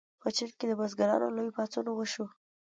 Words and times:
په 0.21 0.27
چین 0.35 0.49
کې 0.57 0.65
د 0.67 0.71
بزګرانو 0.79 1.35
لوی 1.35 1.51
پاڅون 1.57 1.87
وشو. 1.91 2.25